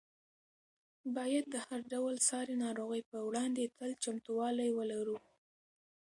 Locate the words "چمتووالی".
4.03-4.69